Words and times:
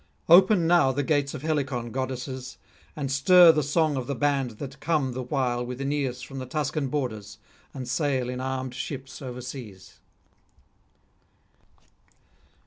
Open 0.27 0.65
now 0.65 0.91
the 0.91 1.03
gates 1.03 1.35
of 1.35 1.43
Helicon, 1.43 1.91
goddesses, 1.91 2.57
and 2.95 3.11
stir 3.11 3.51
the 3.51 3.61
song 3.61 3.97
of 3.97 4.07
the 4.07 4.15
band 4.15 4.57
that 4.57 4.79
come 4.79 5.13
the 5.13 5.21
while 5.21 5.63
with 5.63 5.79
Aeneas 5.79 6.23
from 6.23 6.39
the 6.39 6.47
Tuscan 6.47 6.87
borders, 6.87 7.37
and 7.71 7.87
sail 7.87 8.27
in 8.27 8.41
armed 8.41 8.73
ships 8.73 9.21
overseas. 9.21 9.99